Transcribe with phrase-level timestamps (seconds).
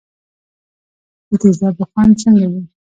[1.27, 2.61] د تیزابو خوند څنګه وي.